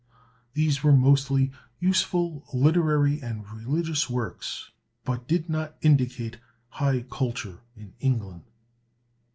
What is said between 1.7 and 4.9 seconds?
useful literary and religious works,